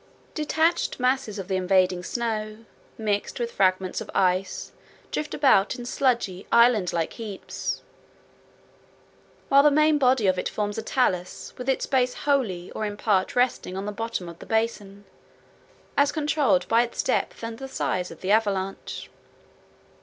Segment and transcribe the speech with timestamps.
[0.33, 2.65] Detached masses of the invading snow,
[2.97, 4.71] mixed with fragments of ice,
[5.11, 7.83] drift about in sludgy, island like heaps,
[9.47, 12.97] while the main body of it forms a talus with its base wholly or in
[12.97, 15.05] part resting on the bottom of the basin,
[15.95, 19.07] as controlled by its depth and the size of the avalanche.